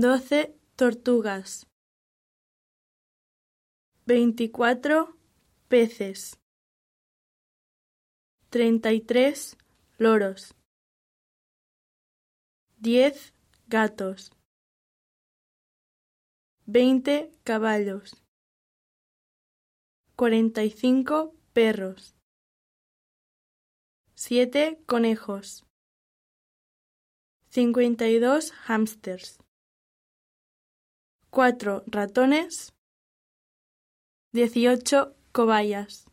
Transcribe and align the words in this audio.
doce 0.00 0.56
tortugas, 0.76 1.66
veinticuatro 4.06 5.16
peces, 5.66 6.38
treinta 8.48 8.92
y 8.92 9.00
tres 9.00 9.56
loros, 9.98 10.54
diez 12.76 13.34
gatos, 13.66 14.30
veinte 16.64 17.32
caballos, 17.42 18.22
cuarenta 20.14 20.62
y 20.62 20.70
cinco 20.70 21.34
perros, 21.52 22.14
siete 24.14 24.80
conejos, 24.86 25.66
cincuenta 27.48 28.06
y 28.06 28.20
dos 28.20 28.52
hámsters, 28.52 29.40
cuatro 31.30 31.82
ratones, 31.86 32.72
dieciocho 34.32 35.14
cobayas. 35.32 36.06